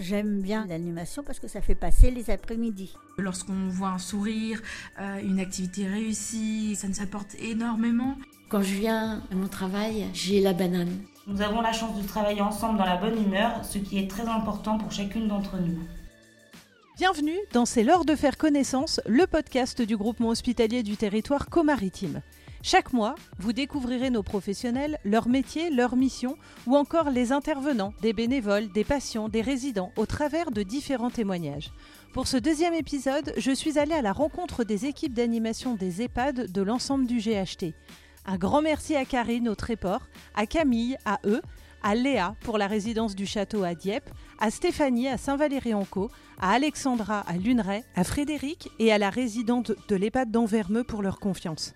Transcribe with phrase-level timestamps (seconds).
[0.00, 2.94] J'aime bien l'animation parce que ça fait passer les après-midi.
[3.16, 4.62] Lorsqu'on voit un sourire,
[5.00, 8.16] euh, une activité réussie, ça nous apporte énormément.
[8.48, 11.00] Quand je viens à mon travail, j'ai la banane.
[11.26, 14.26] Nous avons la chance de travailler ensemble dans la bonne humeur, ce qui est très
[14.26, 15.78] important pour chacune d'entre nous.
[16.96, 22.22] Bienvenue dans C'est l'heure de faire connaissance, le podcast du groupement hospitalier du territoire comaritime.
[22.70, 26.36] Chaque mois, vous découvrirez nos professionnels, leur métier, leur mission,
[26.66, 31.72] ou encore les intervenants, des bénévoles, des patients, des résidents, au travers de différents témoignages.
[32.12, 36.52] Pour ce deuxième épisode, je suis allée à la rencontre des équipes d'animation des EHPAD
[36.52, 37.72] de l'ensemble du GHT.
[38.26, 41.40] Un grand merci à Karine au Tréport, à Camille, à eux,
[41.82, 47.20] à Léa pour la résidence du château à Dieppe, à Stéphanie à Saint-Valery-en-Caux, à Alexandra
[47.20, 51.72] à Luneray, à Frédéric et à la résidente de l'EHPAD d'Anvermeux pour leur confiance.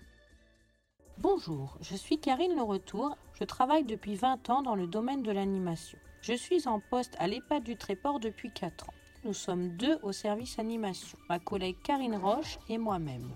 [1.23, 3.15] Bonjour, je suis Karine Le Retour.
[3.39, 5.97] Je travaille depuis 20 ans dans le domaine de l'animation.
[6.21, 8.93] Je suis en poste à l'EHPAD du Tréport depuis 4 ans.
[9.23, 13.33] Nous sommes deux au service animation, ma collègue Karine Roche et moi-même.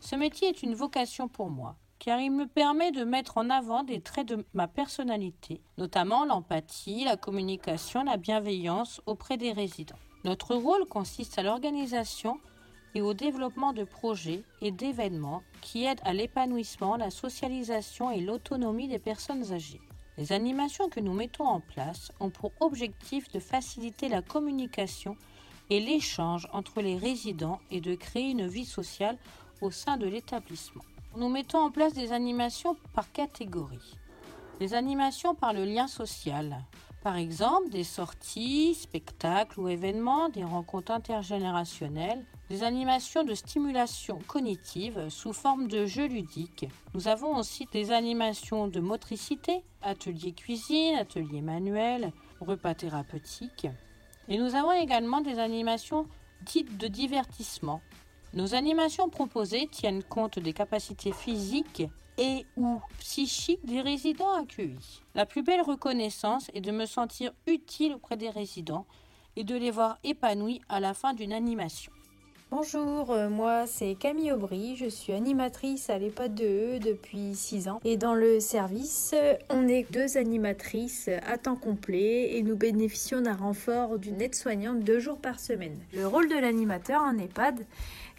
[0.00, 3.82] Ce métier est une vocation pour moi, car il me permet de mettre en avant
[3.82, 9.98] des traits de ma personnalité, notamment l'empathie, la communication, la bienveillance auprès des résidents.
[10.24, 12.40] Notre rôle consiste à l'organisation
[12.98, 18.88] et au développement de projets et d'événements qui aident à l'épanouissement, la socialisation et l'autonomie
[18.88, 19.80] des personnes âgées.
[20.16, 25.16] Les animations que nous mettons en place ont pour objectif de faciliter la communication
[25.70, 29.16] et l'échange entre les résidents et de créer une vie sociale
[29.60, 30.82] au sein de l'établissement.
[31.16, 33.96] Nous mettons en place des animations par catégorie.
[34.58, 36.64] Les animations par le lien social,
[37.08, 45.08] par exemple des sorties, spectacles ou événements, des rencontres intergénérationnelles, des animations de stimulation cognitive
[45.08, 46.66] sous forme de jeux ludiques.
[46.92, 53.68] Nous avons aussi des animations de motricité, ateliers cuisine, ateliers manuels, repas thérapeutiques.
[54.28, 56.06] Et nous avons également des animations
[56.42, 57.80] dites de divertissement.
[58.34, 61.84] Nos animations proposées tiennent compte des capacités physiques
[62.18, 65.02] et ou psychiques des résidents accueillis.
[65.14, 68.86] La plus belle reconnaissance est de me sentir utile auprès des résidents
[69.36, 71.92] et de les voir épanouis à la fin d'une animation.
[72.50, 77.68] Bonjour, euh, moi c'est Camille Aubry, je suis animatrice à l'EHPAD de E depuis 6
[77.68, 79.14] ans et dans le service
[79.50, 84.98] on est deux animatrices à temps complet et nous bénéficions d'un renfort d'une aide-soignante deux
[84.98, 85.78] jours par semaine.
[85.92, 87.66] Le rôle de l'animateur en EHPAD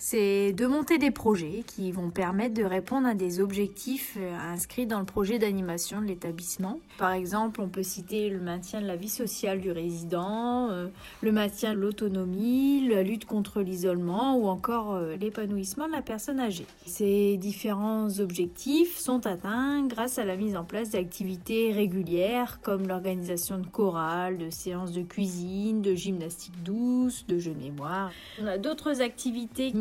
[0.02, 4.88] c'est de monter des projets qui vont permettre de répondre à des objectifs euh, inscrits
[4.88, 6.80] dans le projet d'animation de l'établissement.
[6.98, 10.88] Par exemple, on peut citer le maintien de la vie sociale du résident, euh,
[11.22, 16.40] le maintien de l'autonomie, la lutte contre l'isolement ou encore euh, l'épanouissement de la personne
[16.40, 16.66] âgée.
[16.86, 23.58] Ces différents objectifs sont atteints grâce à la mise en place d'activités régulières comme l'organisation
[23.60, 28.12] de chorales, de séances de cuisine, de gymnastique douce, de jeux de mémoire.
[28.42, 29.72] On a d'autres activités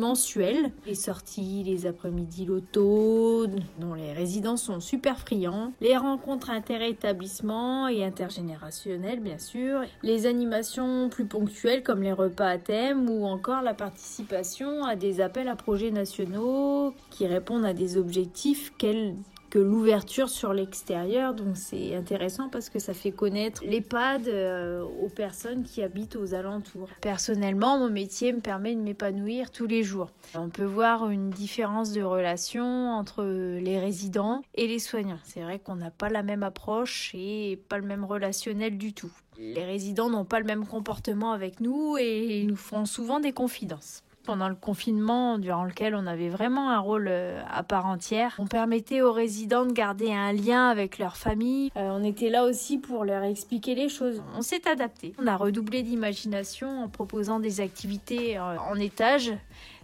[0.85, 3.47] les sorties, les après-midi loto,
[3.79, 11.09] dont les résidents sont super friands, les rencontres inter-établissements et intergénérationnelles bien sûr, les animations
[11.09, 15.55] plus ponctuelles comme les repas à thème ou encore la participation à des appels à
[15.55, 19.15] projets nationaux qui répondent à des objectifs qu'elles
[19.49, 21.33] que l'ouverture sur l'extérieur.
[21.33, 26.33] Donc c'est intéressant parce que ça fait connaître l'EHPAD euh, aux personnes qui habitent aux
[26.33, 26.89] alentours.
[27.01, 30.11] Personnellement, mon métier me permet de m'épanouir tous les jours.
[30.35, 35.19] On peut voir une différence de relation entre les résidents et les soignants.
[35.23, 39.11] C'est vrai qu'on n'a pas la même approche et pas le même relationnel du tout.
[39.37, 43.31] Les résidents n'ont pas le même comportement avec nous et ils nous font souvent des
[43.31, 48.35] confidences pendant le confinement, durant lequel on avait vraiment un rôle euh, à part entière.
[48.37, 51.71] On permettait aux résidents de garder un lien avec leur famille.
[51.75, 54.21] Euh, on était là aussi pour leur expliquer les choses.
[54.37, 55.15] On s'est adapté.
[55.17, 59.33] On a redoublé d'imagination en proposant des activités euh, en étage.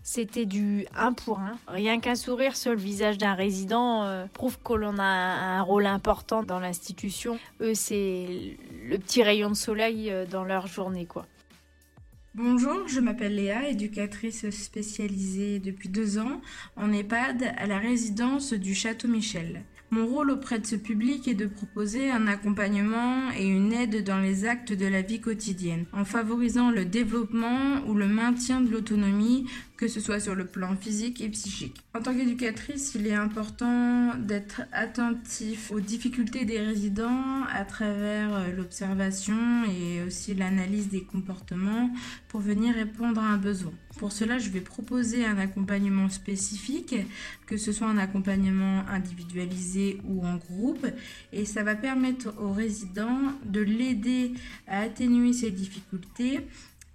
[0.03, 1.57] C'était du un pour un.
[1.67, 6.43] Rien qu'un sourire sur le visage d'un résident prouve que l'on a un, rôle important
[6.43, 7.39] dans l'institution.
[7.61, 11.25] Eux, c'est le petit rayon de soleil dans leur journée, quoi.
[12.37, 16.41] Bonjour, je m'appelle Léa, éducatrice spécialisée depuis deux ans
[16.75, 19.63] en EHPAD à la résidence du Château Michel.
[19.89, 24.19] Mon rôle auprès de ce public est de proposer un accompagnement et une aide dans
[24.19, 29.45] les actes de la vie quotidienne, en favorisant le développement ou le maintien de l'autonomie
[29.77, 31.81] que ce soit sur le plan physique et psychique.
[31.93, 38.51] En tant qu'éducatrice, il est important d'être attentif aux difficultés des résidents à travers euh,
[38.55, 41.89] l'observation et aussi l'analyse des comportements
[42.27, 43.73] pour venir répondre à un besoin.
[43.97, 46.95] Pour cela, je vais proposer un accompagnement spécifique,
[47.45, 50.85] que ce soit un accompagnement individualisé ou en groupe,
[51.31, 54.33] et ça va permettre aux résidents de l'aider
[54.67, 56.41] à atténuer ses difficultés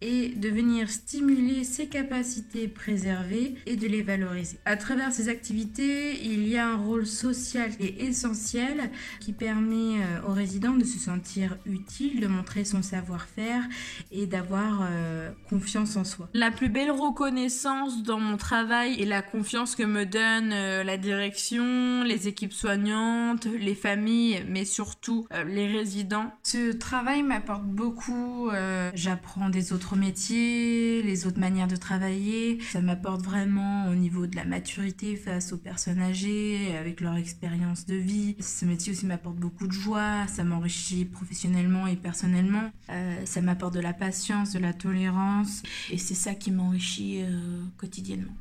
[0.01, 4.59] et de venir stimuler ses capacités préservées et de les valoriser.
[4.65, 10.29] À travers ces activités, il y a un rôle social et essentiel qui permet euh,
[10.29, 13.63] aux résidents de se sentir utile, de montrer son savoir-faire
[14.11, 16.29] et d'avoir euh, confiance en soi.
[16.35, 20.97] La plus belle reconnaissance dans mon travail est la confiance que me donne euh, la
[20.97, 26.33] direction, les équipes soignantes, les familles, mais surtout les résidents.
[26.43, 28.51] Ce travail m'apporte beaucoup.
[28.95, 32.59] J'apprends des autres métiers, les autres manières de travailler.
[32.63, 37.87] Ça m'apporte vraiment au niveau de la maturité face aux personnes âgées, avec leur expérience
[37.87, 38.37] de vie.
[38.41, 42.71] Ce métier aussi m'apporte beaucoup de joie, ça m'enrichit professionnellement et personnellement.
[42.91, 47.63] Euh, ça m'apporte de la patience, de la tolérance, et c'est ça qui m'enrichit euh,
[47.77, 48.33] quotidiennement.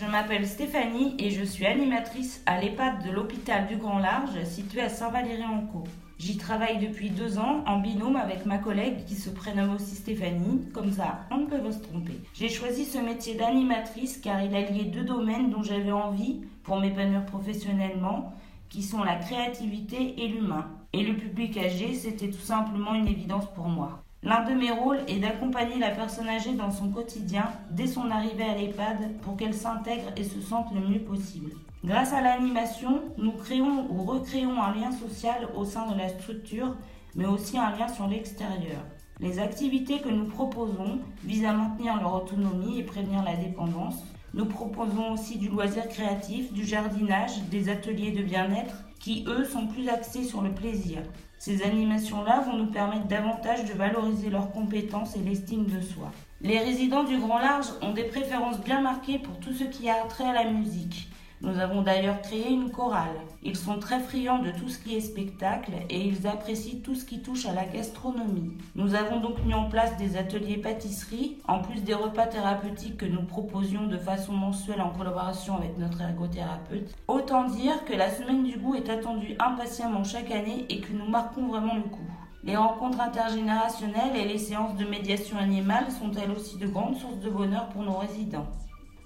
[0.00, 4.80] Je m'appelle Stéphanie et je suis animatrice à l'EHPAD de l'hôpital du Grand Large situé
[4.80, 5.84] à Saint-Valéry-en-Caux.
[6.20, 10.60] J'y travaille depuis deux ans en binôme avec ma collègue qui se prénomme aussi Stéphanie,
[10.74, 12.20] comme ça on ne peut pas se tromper.
[12.34, 16.78] J'ai choisi ce métier d'animatrice car il a lié deux domaines dont j'avais envie pour
[16.78, 18.34] m'épanouir professionnellement,
[18.68, 20.66] qui sont la créativité et l'humain.
[20.92, 24.02] Et le public âgé, c'était tout simplement une évidence pour moi.
[24.22, 28.44] L'un de mes rôles est d'accompagner la personne âgée dans son quotidien dès son arrivée
[28.44, 31.52] à l'EHPAD pour qu'elle s'intègre et se sente le mieux possible.
[31.82, 36.76] Grâce à l'animation, nous créons ou recréons un lien social au sein de la structure,
[37.14, 38.84] mais aussi un lien sur l'extérieur.
[39.18, 44.04] Les activités que nous proposons visent à maintenir leur autonomie et prévenir la dépendance.
[44.34, 49.66] Nous proposons aussi du loisir créatif, du jardinage, des ateliers de bien-être qui, eux, sont
[49.66, 50.98] plus axés sur le plaisir.
[51.38, 56.12] Ces animations-là vont nous permettre davantage de valoriser leurs compétences et l'estime de soi.
[56.42, 60.04] Les résidents du Grand Large ont des préférences bien marquées pour tout ce qui a
[60.04, 61.08] trait à la musique.
[61.42, 63.16] Nous avons d'ailleurs créé une chorale.
[63.42, 67.06] Ils sont très friands de tout ce qui est spectacle et ils apprécient tout ce
[67.06, 68.58] qui touche à la gastronomie.
[68.74, 73.06] Nous avons donc mis en place des ateliers pâtisserie, en plus des repas thérapeutiques que
[73.06, 76.94] nous proposions de façon mensuelle en collaboration avec notre ergothérapeute.
[77.08, 81.08] Autant dire que la semaine du goût est attendue impatiemment chaque année et que nous
[81.08, 82.10] marquons vraiment le coup.
[82.44, 87.20] Les rencontres intergénérationnelles et les séances de médiation animale sont elles aussi de grandes sources
[87.20, 88.46] de bonheur pour nos résidents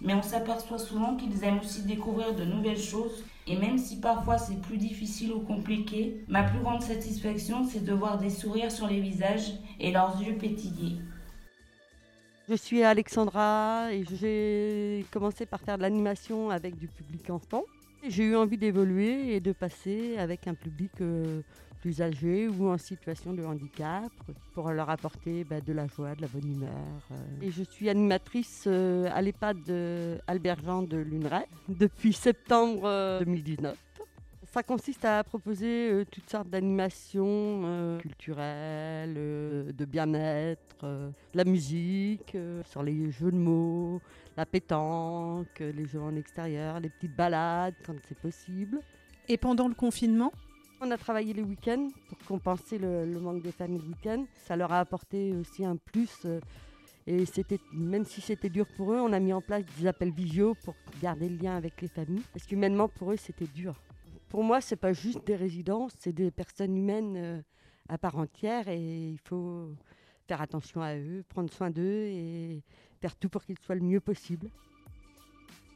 [0.04, 3.24] mais on s'aperçoit souvent qu'ils aiment aussi découvrir de nouvelles choses.
[3.46, 7.92] Et même si parfois c'est plus difficile ou compliqué, ma plus grande satisfaction c'est de
[7.92, 10.98] voir des sourires sur les visages et leurs yeux pétiller.
[12.48, 17.64] Je suis Alexandra et j'ai commencé par faire de l'animation avec du public enfant.
[18.06, 21.40] J'ai eu envie d'évoluer et de passer avec un public euh,
[21.84, 24.10] plus âgés ou en situation de handicap
[24.54, 26.70] pour leur apporter bah, de la joie, de la bonne humeur.
[27.12, 27.42] Euh.
[27.42, 29.58] Et je suis animatrice euh, à l'EHPAD
[30.26, 33.76] Albert Jean de Luneray depuis septembre 2019.
[33.76, 34.06] Euh,
[34.50, 42.34] Ça consiste à proposer toutes sortes d'animations culturelles, de bien-être, de la musique,
[42.64, 44.00] sur les jeux de mots,
[44.38, 48.80] la pétanque, les jeux en extérieur, les petites balades quand c'est possible.
[49.28, 50.32] Et pendant le confinement?
[50.84, 54.24] On a travaillé les week-ends pour compenser le, manque des familles le week-end.
[54.44, 56.10] Ça leur a apporté aussi un plus.
[56.26, 56.40] Euh,
[57.06, 60.10] et c'était, même si c'était dur pour eux, on a mis en place des appels
[60.10, 62.22] visio pour garder le lien avec les familles.
[62.32, 63.74] Parce qu'humainement, pour eux, c'était dur.
[64.28, 67.42] Pour moi, c'est pas juste des résidents, c'est des personnes humaines euh,
[67.88, 69.70] à part entière et il faut
[70.26, 72.62] faire attention à eux, prendre soin d'eux et
[73.00, 74.50] faire tout pour qu'ils soient le mieux possible.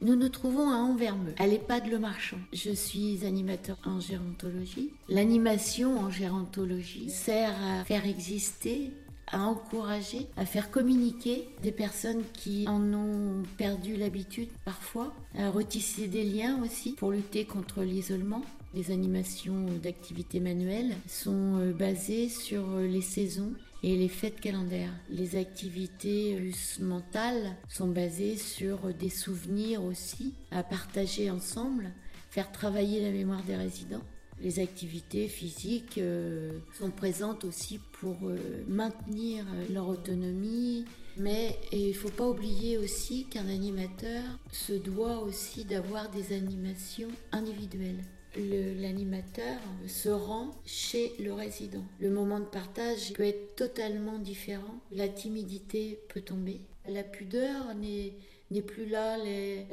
[0.01, 2.37] Nous nous trouvons à Anvermeux, à l'EHPAD Le Marchand.
[2.53, 4.91] Je suis animateur en gérontologie.
[5.09, 8.91] L'animation en gérontologie sert à faire exister
[9.27, 16.07] à encourager, à faire communiquer des personnes qui en ont perdu l'habitude parfois, à retisser
[16.07, 18.41] des liens aussi pour lutter contre l'isolement.
[18.73, 23.51] Les animations d'activités manuelles sont euh, basées sur euh, les saisons
[23.83, 24.93] et les fêtes calendaires.
[25.09, 31.91] Les activités mentales sont basées sur des souvenirs aussi à partager ensemble,
[32.29, 34.03] faire travailler la mémoire des résidents.
[34.41, 40.85] Les activités physiques euh, sont présentes aussi pour euh, maintenir leur autonomie,
[41.17, 47.09] mais il ne faut pas oublier aussi qu'un animateur se doit aussi d'avoir des animations
[47.33, 48.03] individuelles
[48.35, 51.83] l'animateur se rend chez le résident.
[51.99, 54.79] Le moment de partage peut être totalement différent.
[54.91, 56.61] La timidité peut tomber.
[56.87, 59.17] La pudeur n'est plus là,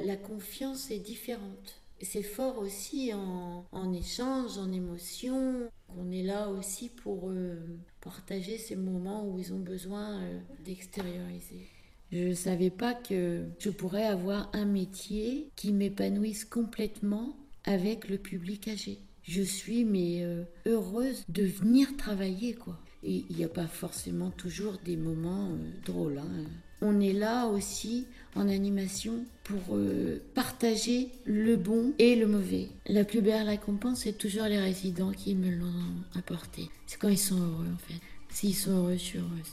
[0.03, 1.81] la confiance est différente.
[2.01, 5.69] C'est fort aussi en, échange, en émotion.
[5.97, 7.55] On est là aussi pour euh,
[8.01, 11.65] partager ces moments où ils ont besoin euh, d'extérioriser.
[12.11, 17.35] Je ne savais pas que je pourrais avoir un métier qui m'épanouisse complètement
[17.67, 18.99] avec le public âgé.
[19.21, 22.79] Je suis mais euh, heureuse de venir travailler quoi.
[23.03, 25.51] Et il n'y a pas forcément toujours des moments
[25.85, 26.17] drôles.
[26.17, 26.45] Hein.
[26.81, 32.69] On est là aussi en animation pour euh, partager le bon et le mauvais.
[32.87, 36.69] La plus belle récompense, c'est toujours les résidents qui me l'ont apporté.
[36.85, 37.99] C'est quand ils sont heureux en fait.
[38.29, 39.51] S'ils sont heureux, je suis heureuse.